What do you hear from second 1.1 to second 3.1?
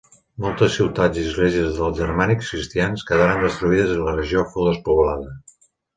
i esglésies dels germànics cristians